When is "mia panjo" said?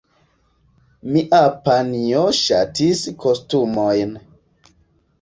1.17-2.25